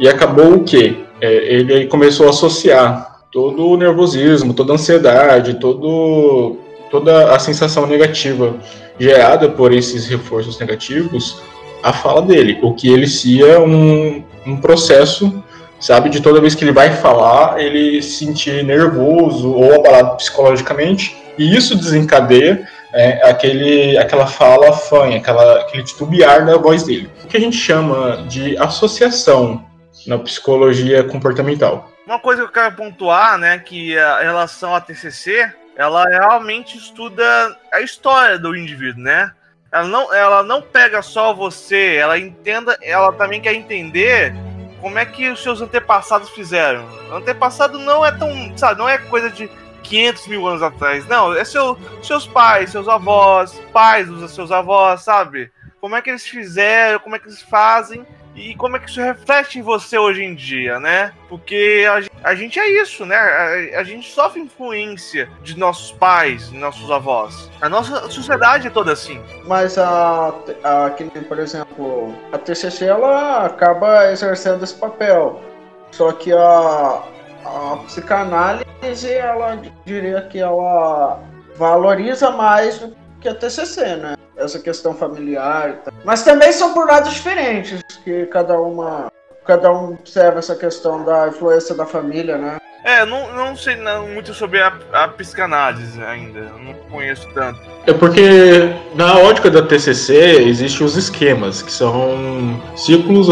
E 0.00 0.08
acabou 0.08 0.54
o 0.54 0.64
quê? 0.64 0.96
É, 1.20 1.54
ele 1.54 1.86
começou 1.86 2.26
a 2.26 2.30
associar 2.30 3.11
todo 3.32 3.66
o 3.66 3.76
nervosismo, 3.76 4.52
toda 4.52 4.72
a 4.72 4.74
ansiedade, 4.74 5.54
todo, 5.54 6.58
toda 6.90 7.34
a 7.34 7.38
sensação 7.38 7.86
negativa 7.86 8.56
gerada 9.00 9.48
por 9.48 9.72
esses 9.72 10.06
reforços 10.06 10.58
negativos 10.58 11.40
a 11.82 11.92
fala 11.92 12.22
dele, 12.22 12.60
o 12.62 12.72
que 12.72 12.92
elicia 12.92 13.60
um, 13.60 14.22
um 14.46 14.56
processo, 14.56 15.42
sabe, 15.80 16.10
de 16.10 16.20
toda 16.20 16.40
vez 16.40 16.54
que 16.54 16.62
ele 16.62 16.72
vai 16.72 16.92
falar, 16.92 17.60
ele 17.60 18.00
se 18.00 18.24
sentir 18.24 18.62
nervoso 18.62 19.50
ou 19.50 19.74
abalado 19.74 20.16
psicologicamente, 20.16 21.16
e 21.36 21.56
isso 21.56 21.74
desencadeia 21.74 22.68
é, 22.94 23.28
aquele, 23.28 23.98
aquela 23.98 24.26
fala 24.26 24.72
fanha, 24.72 25.16
aquela, 25.16 25.60
aquele 25.60 25.82
titubear 25.82 26.46
da 26.46 26.56
voz 26.56 26.84
dele. 26.84 27.10
O 27.24 27.26
que 27.26 27.36
a 27.36 27.40
gente 27.40 27.56
chama 27.56 28.24
de 28.28 28.56
associação 28.58 29.64
na 30.06 30.18
psicologia 30.18 31.02
comportamental. 31.02 31.91
Uma 32.06 32.18
coisa 32.18 32.42
que 32.42 32.48
eu 32.48 32.52
quero 32.52 32.74
pontuar, 32.74 33.38
né, 33.38 33.58
que 33.58 33.96
a 33.96 34.20
relação 34.20 34.74
à 34.74 34.80
TCC, 34.80 35.52
ela 35.76 36.04
realmente 36.04 36.76
estuda 36.76 37.56
a 37.72 37.80
história 37.80 38.38
do 38.38 38.56
indivíduo, 38.56 39.02
né? 39.02 39.32
Ela 39.70 39.86
não, 39.86 40.14
ela 40.14 40.42
não 40.42 40.60
pega 40.60 41.00
só 41.00 41.32
você, 41.32 41.96
ela 41.96 42.18
entenda, 42.18 42.76
ela 42.82 43.12
também 43.12 43.40
quer 43.40 43.54
entender 43.54 44.34
como 44.80 44.98
é 44.98 45.06
que 45.06 45.28
os 45.28 45.42
seus 45.42 45.62
antepassados 45.62 46.28
fizeram. 46.30 46.86
Antepassado 47.10 47.78
não 47.78 48.04
é 48.04 48.12
tão, 48.12 48.28
sabe, 48.58 48.78
não 48.78 48.88
é 48.88 48.98
coisa 48.98 49.30
de 49.30 49.48
500 49.82 50.26
mil 50.26 50.46
anos 50.46 50.62
atrás. 50.62 51.06
Não, 51.06 51.34
é 51.34 51.44
seu, 51.44 51.78
seus 52.02 52.26
pais, 52.26 52.70
seus 52.70 52.88
avós, 52.88 53.58
pais 53.72 54.08
dos 54.08 54.34
seus 54.34 54.50
avós, 54.50 55.02
sabe? 55.02 55.50
Como 55.82 55.96
é 55.96 56.00
que 56.00 56.10
eles 56.10 56.24
fizeram, 56.24 57.00
como 57.00 57.16
é 57.16 57.18
que 57.18 57.26
eles 57.26 57.42
fazem 57.42 58.06
e 58.36 58.54
como 58.54 58.76
é 58.76 58.78
que 58.78 58.88
isso 58.88 59.00
reflete 59.00 59.58
em 59.58 59.62
você 59.62 59.98
hoje 59.98 60.22
em 60.22 60.32
dia, 60.32 60.78
né? 60.78 61.12
Porque 61.28 61.84
a, 61.90 62.28
a 62.30 62.36
gente 62.36 62.60
é 62.60 62.68
isso, 62.80 63.04
né? 63.04 63.16
A, 63.16 63.80
a, 63.80 63.82
gente 63.82 64.08
sofre 64.08 64.40
influência 64.40 65.28
de 65.42 65.58
nossos 65.58 65.90
pais, 65.90 66.52
nossos 66.52 66.88
avós. 66.88 67.50
A 67.60 67.68
nossa 67.68 68.08
sociedade 68.08 68.68
é 68.68 68.70
toda 68.70 68.92
assim. 68.92 69.20
Mas 69.44 69.76
a, 69.76 70.28
a 70.62 70.90
por 71.28 71.40
exemplo, 71.40 72.14
a 72.30 72.38
TCC 72.38 72.84
ela 72.84 73.46
acaba 73.46 74.08
exercendo 74.12 74.62
esse 74.62 74.76
papel. 74.76 75.42
Só 75.90 76.12
que 76.12 76.32
a, 76.32 77.02
a 77.44 77.76
psicanálise, 77.86 79.12
ela 79.12 79.60
diria 79.84 80.22
que 80.22 80.38
ela 80.38 81.18
valoriza 81.56 82.30
mais 82.30 82.78
do 82.78 82.96
que 83.20 83.28
a 83.28 83.34
TCC, 83.34 83.96
né? 83.96 84.14
Essa 84.42 84.58
questão 84.58 84.94
familiar. 84.94 85.82
Mas 86.04 86.22
também 86.22 86.52
são 86.52 86.74
por 86.74 86.86
lados 86.86 87.14
diferentes, 87.14 87.82
que 88.04 88.26
cada 88.26 88.60
uma 88.60 89.10
cada 89.44 89.72
um 89.72 89.94
observa 89.94 90.38
essa 90.38 90.54
questão 90.54 91.04
da 91.04 91.28
influência 91.28 91.74
da 91.74 91.84
família, 91.84 92.38
né? 92.38 92.58
É, 92.84 93.04
não, 93.04 93.32
não 93.32 93.56
sei 93.56 93.76
não, 93.76 94.08
muito 94.08 94.34
sobre 94.34 94.60
a, 94.60 94.72
a 94.92 95.06
psicanálise 95.06 96.02
ainda, 96.02 96.40
não 96.64 96.74
conheço 96.90 97.28
tanto. 97.32 97.60
É 97.86 97.92
porque 97.92 98.74
na 98.94 99.18
ótica 99.18 99.48
da 99.48 99.62
TCC 99.62 100.42
existem 100.48 100.84
os 100.84 100.96
esquemas, 100.96 101.62
que 101.62 101.72
são 101.72 102.60
ciclos 102.74 103.28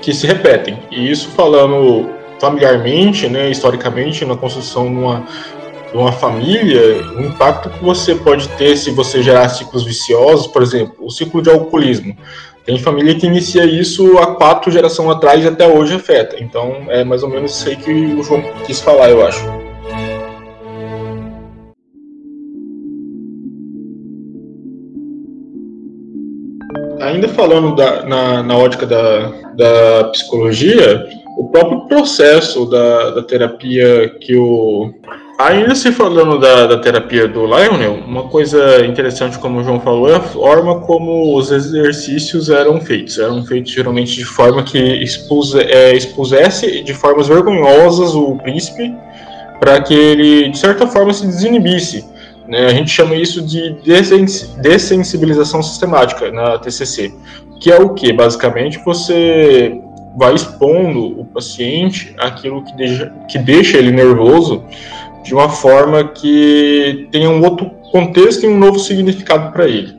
que 0.00 0.14
se 0.14 0.26
repetem. 0.26 0.82
E 0.90 1.10
isso 1.10 1.28
falando 1.30 2.08
familiarmente, 2.40 3.28
né, 3.28 3.50
historicamente, 3.50 4.24
na 4.24 4.36
construção 4.36 4.84
de 4.84 4.96
uma, 4.96 5.26
de 5.90 5.96
uma 5.96 6.12
família, 6.12 7.02
o 7.16 7.20
impacto 7.22 7.70
que 7.70 7.82
você 7.82 8.14
pode 8.14 8.48
ter 8.50 8.76
se 8.76 8.90
você 8.90 9.22
gerar 9.22 9.48
ciclos 9.48 9.84
viciosos, 9.84 10.46
por 10.46 10.62
exemplo, 10.62 10.96
o 11.00 11.10
ciclo 11.10 11.42
de 11.42 11.50
alcoolismo. 11.50 12.16
Tem 12.64 12.78
família 12.78 13.14
que 13.14 13.26
inicia 13.26 13.64
isso 13.64 14.18
há 14.18 14.34
quatro 14.34 14.70
gerações 14.70 15.10
atrás 15.10 15.42
e 15.42 15.48
até 15.48 15.66
hoje 15.66 15.94
afeta. 15.94 16.36
Então 16.38 16.84
é 16.88 17.02
mais 17.02 17.22
ou 17.22 17.30
menos 17.30 17.56
isso 17.56 17.68
aí 17.68 17.76
que 17.76 17.90
o 17.90 18.22
João 18.22 18.42
quis 18.66 18.80
falar, 18.80 19.08
eu 19.08 19.26
acho. 19.26 19.42
Ainda 27.00 27.28
falando 27.28 27.74
da, 27.74 28.04
na, 28.04 28.42
na 28.42 28.56
ótica 28.58 28.84
da, 28.84 29.32
da 29.56 30.04
psicologia, 30.10 31.08
o 31.38 31.48
próprio 31.48 31.86
processo 31.86 32.66
da, 32.66 33.10
da 33.10 33.22
terapia 33.22 34.10
que 34.20 34.36
o. 34.36 34.92
Ainda 35.38 35.72
se 35.76 35.92
falando 35.92 36.36
da, 36.40 36.66
da 36.66 36.78
terapia 36.78 37.28
do 37.28 37.46
Lionel, 37.46 37.94
uma 38.04 38.24
coisa 38.24 38.84
interessante, 38.84 39.38
como 39.38 39.60
o 39.60 39.62
João 39.62 39.78
falou, 39.78 40.10
é 40.10 40.16
a 40.16 40.20
forma 40.20 40.80
como 40.80 41.36
os 41.36 41.52
exercícios 41.52 42.50
eram 42.50 42.80
feitos. 42.80 43.20
Eram 43.20 43.44
feitos 43.44 43.70
geralmente 43.70 44.16
de 44.16 44.24
forma 44.24 44.64
que 44.64 44.76
expuse, 44.76 45.60
é, 45.60 45.94
expusesse 45.94 46.82
de 46.82 46.92
formas 46.92 47.28
vergonhosas 47.28 48.16
o 48.16 48.34
príncipe, 48.38 48.92
para 49.60 49.80
que 49.80 49.94
ele, 49.94 50.48
de 50.48 50.58
certa 50.58 50.88
forma, 50.88 51.12
se 51.12 51.24
desinibisse. 51.24 52.04
Né? 52.48 52.66
A 52.66 52.70
gente 52.70 52.90
chama 52.90 53.14
isso 53.14 53.40
de 53.40 53.76
dessensibilização 54.60 55.62
sistemática 55.62 56.32
na 56.32 56.58
TCC, 56.58 57.14
que 57.60 57.70
é 57.70 57.78
o 57.78 57.90
que? 57.90 58.12
Basicamente, 58.12 58.80
você 58.84 59.80
vai 60.16 60.34
expondo 60.34 61.20
o 61.20 61.24
paciente 61.24 62.12
aquilo 62.18 62.64
que 62.64 62.76
deixa, 62.76 63.12
que 63.28 63.38
deixa 63.38 63.78
ele 63.78 63.92
nervoso 63.92 64.64
de 65.22 65.34
uma 65.34 65.48
forma 65.48 66.04
que 66.04 67.08
tenha 67.10 67.28
um 67.28 67.42
outro 67.42 67.70
contexto 67.90 68.44
e 68.44 68.48
um 68.48 68.58
novo 68.58 68.78
significado 68.78 69.52
para 69.52 69.66
ele. 69.66 69.98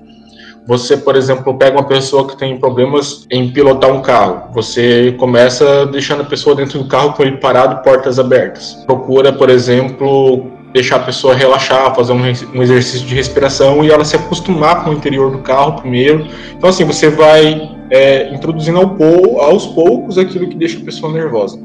Você, 0.69 0.95
por 0.97 1.15
exemplo, 1.15 1.57
pega 1.57 1.77
uma 1.77 1.87
pessoa 1.87 2.27
que 2.27 2.37
tem 2.37 2.55
problemas 2.59 3.25
em 3.31 3.49
pilotar 3.49 3.91
um 3.91 4.01
carro. 4.01 4.53
Você 4.53 5.15
começa 5.17 5.87
deixando 5.87 6.21
a 6.21 6.25
pessoa 6.25 6.55
dentro 6.55 6.77
do 6.77 6.87
carro 6.87 7.13
com 7.13 7.23
ele 7.23 7.37
parado, 7.37 7.81
portas 7.81 8.19
abertas. 8.19 8.75
Procura, 8.85 9.33
por 9.33 9.49
exemplo, 9.49 10.45
deixar 10.71 10.97
a 10.97 10.99
pessoa 10.99 11.33
relaxar, 11.33 11.95
fazer 11.95 12.13
um, 12.13 12.61
exercício 12.61 13.07
de 13.07 13.15
respiração 13.15 13.83
e 13.83 13.89
ela 13.89 14.05
se 14.05 14.15
acostumar 14.15 14.83
com 14.83 14.91
o 14.91 14.93
interior 14.93 15.31
do 15.31 15.39
carro 15.39 15.81
primeiro. 15.81 16.27
Então, 16.55 16.69
assim, 16.69 16.83
você 16.83 17.09
vai 17.09 17.75
é, 17.89 18.31
introduzindo 18.31 18.77
ao, 18.77 19.41
aos 19.41 19.65
poucos 19.65 20.19
aquilo 20.19 20.47
que 20.47 20.55
deixa 20.55 20.77
a 20.77 20.83
pessoa 20.83 21.11
nervosa. 21.11 21.59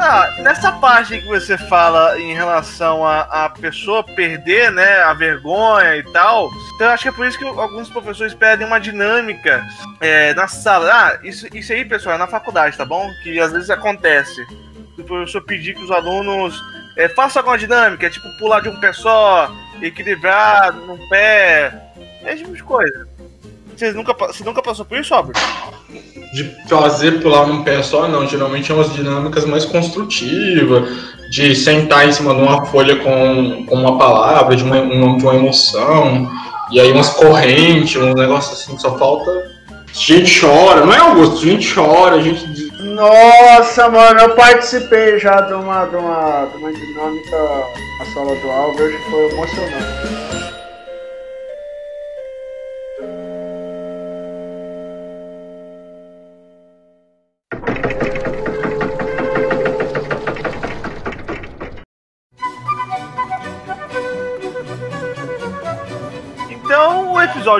Ah, 0.00 0.32
nessa 0.38 0.70
parte 0.70 1.20
que 1.20 1.26
você 1.26 1.58
fala 1.58 2.18
em 2.20 2.32
relação 2.32 3.04
a, 3.04 3.46
a 3.46 3.48
pessoa 3.50 4.04
perder, 4.04 4.70
né, 4.70 4.98
a 5.02 5.12
vergonha 5.12 5.96
e 5.96 6.04
tal, 6.12 6.48
então 6.76 6.86
eu 6.86 6.92
acho 6.92 7.02
que 7.02 7.08
é 7.08 7.12
por 7.12 7.26
isso 7.26 7.36
que 7.36 7.44
alguns 7.44 7.90
professores 7.90 8.32
pedem 8.32 8.64
uma 8.64 8.78
dinâmica 8.78 9.66
é, 10.00 10.32
na 10.34 10.46
sala. 10.46 10.88
Ah, 10.92 11.18
isso, 11.24 11.48
isso 11.52 11.72
aí, 11.72 11.84
pessoal, 11.84 12.14
é 12.14 12.18
na 12.18 12.28
faculdade, 12.28 12.76
tá 12.76 12.84
bom? 12.84 13.10
Que 13.24 13.40
às 13.40 13.50
vezes 13.50 13.70
acontece. 13.70 14.46
O 14.96 15.02
professor 15.02 15.42
pedir 15.42 15.74
que 15.74 15.82
os 15.82 15.90
alunos 15.90 16.60
é, 16.96 17.08
façam 17.08 17.40
alguma 17.40 17.58
dinâmica, 17.58 18.08
tipo 18.08 18.28
pular 18.38 18.60
de 18.60 18.68
um 18.68 18.78
pé 18.78 18.92
só, 18.92 19.52
equilibrar 19.82 20.72
num 20.72 21.08
pé, 21.08 21.72
esse 22.24 22.44
tipo 22.44 22.54
de 22.54 22.62
coisa. 22.62 23.08
Vocês 23.78 23.94
nunca, 23.94 24.12
você 24.12 24.42
nunca 24.42 24.60
passou 24.60 24.84
por 24.84 24.98
isso, 24.98 25.14
Albert? 25.14 25.36
De 26.34 26.52
fazer 26.68 27.22
pular 27.22 27.46
num 27.46 27.62
pé 27.62 27.80
só, 27.80 28.08
não. 28.08 28.26
Geralmente 28.26 28.72
é 28.72 28.74
umas 28.74 28.92
dinâmicas 28.92 29.44
mais 29.44 29.64
construtivas, 29.64 30.88
de 31.30 31.54
sentar 31.54 32.08
em 32.08 32.10
cima 32.10 32.34
de 32.34 32.40
uma 32.40 32.66
folha 32.66 32.96
com, 32.96 33.64
com 33.66 33.74
uma 33.76 33.96
palavra, 33.96 34.56
de 34.56 34.64
uma, 34.64 34.80
uma, 34.80 35.16
de 35.16 35.22
uma 35.22 35.34
emoção, 35.36 36.28
e 36.72 36.80
aí 36.80 36.90
umas 36.90 37.10
correntes, 37.10 38.02
um 38.02 38.14
negócio 38.14 38.52
assim, 38.52 38.76
só 38.76 38.98
falta. 38.98 39.30
A 39.30 39.92
gente 39.92 40.40
chora, 40.40 40.84
não 40.84 40.92
é 40.92 40.98
Augusto? 40.98 41.36
A 41.36 41.50
gente 41.50 41.72
chora, 41.72 42.16
a 42.16 42.20
gente. 42.20 42.72
Nossa, 42.82 43.88
mano, 43.88 44.20
eu 44.20 44.34
participei 44.34 45.20
já 45.20 45.40
de 45.42 45.54
uma, 45.54 45.84
de 45.84 45.94
uma, 45.94 46.46
de 46.46 46.56
uma 46.56 46.72
dinâmica 46.72 47.38
na 48.00 48.06
sala 48.12 48.34
do 48.34 48.50
Albert, 48.50 48.98
foi 49.08 49.30
emocionante. 49.30 50.47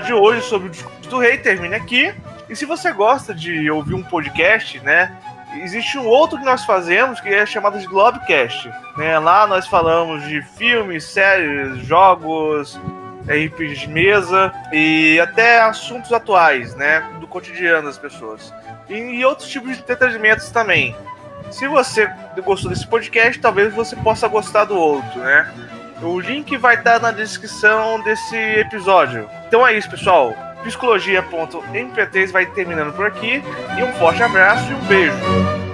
De 0.00 0.12
hoje 0.12 0.42
sobre 0.42 0.68
o 0.68 0.70
discurso 0.70 1.08
do 1.08 1.18
rei 1.18 1.38
termina 1.38 1.76
aqui. 1.76 2.14
E 2.48 2.56
se 2.56 2.64
você 2.64 2.92
gosta 2.92 3.34
de 3.34 3.70
ouvir 3.70 3.94
um 3.94 4.02
podcast, 4.02 4.80
né? 4.80 5.16
Existe 5.62 5.98
um 5.98 6.06
outro 6.06 6.38
que 6.38 6.44
nós 6.44 6.64
fazemos 6.64 7.20
que 7.20 7.28
é 7.28 7.44
chamado 7.46 7.78
de 7.78 7.86
Globecast. 7.86 8.70
Né? 8.96 9.18
Lá 9.18 9.46
nós 9.46 9.66
falamos 9.66 10.22
de 10.24 10.42
filmes, 10.42 11.04
séries, 11.04 11.78
jogos, 11.86 12.78
RPG 13.26 13.74
de 13.74 13.88
mesa 13.88 14.52
e 14.72 15.18
até 15.20 15.60
assuntos 15.60 16.12
atuais, 16.12 16.74
né? 16.74 17.00
Do 17.20 17.26
cotidiano 17.26 17.86
das 17.86 17.98
pessoas. 17.98 18.52
E, 18.88 18.94
e 18.94 19.24
outros 19.24 19.48
tipos 19.48 19.74
de 19.74 19.82
entretenimentos 19.82 20.50
também. 20.50 20.96
Se 21.50 21.66
você 21.66 22.10
gostou 22.44 22.70
desse 22.70 22.86
podcast, 22.86 23.40
talvez 23.40 23.72
você 23.72 23.96
possa 23.96 24.28
gostar 24.28 24.64
do 24.64 24.76
outro, 24.76 25.20
né? 25.20 25.52
O 26.02 26.20
link 26.20 26.56
vai 26.56 26.76
estar 26.76 27.00
na 27.00 27.10
descrição 27.10 28.00
desse 28.02 28.36
episódio. 28.36 29.28
Então 29.46 29.66
é 29.66 29.76
isso, 29.76 29.90
pessoal. 29.90 30.34
Psicologia.mp3 30.62 32.30
vai 32.30 32.46
terminando 32.46 32.94
por 32.94 33.06
aqui. 33.06 33.42
E 33.76 33.82
um 33.82 33.92
forte 33.94 34.22
abraço 34.22 34.70
e 34.70 34.74
um 34.74 34.80
beijo. 34.86 35.67